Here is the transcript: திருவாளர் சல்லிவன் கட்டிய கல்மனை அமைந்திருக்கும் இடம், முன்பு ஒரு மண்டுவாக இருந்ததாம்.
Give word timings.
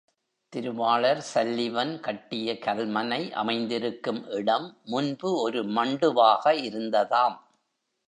திருவாளர் 0.53 1.21
சல்லிவன் 1.33 1.99
கட்டிய 1.99 2.53
கல்மனை 2.53 3.31
அமைந்திருக்கும் 3.31 4.27
இடம், 4.29 4.77
முன்பு 4.83 5.41
ஒரு 5.41 5.63
மண்டுவாக 5.63 6.53
இருந்ததாம். 6.61 7.37